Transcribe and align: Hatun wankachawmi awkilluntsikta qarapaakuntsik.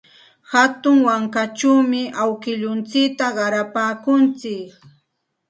Hatun 0.51 0.97
wankachawmi 1.07 2.01
awkilluntsikta 2.23 3.27
qarapaakuntsik. 3.37 4.69